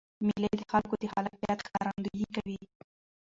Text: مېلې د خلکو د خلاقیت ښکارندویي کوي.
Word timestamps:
مېلې 0.25 0.51
د 0.57 0.61
خلکو 0.71 0.93
د 1.01 1.03
خلاقیت 1.13 1.59
ښکارندویي 1.67 2.27
کوي. 2.35 2.57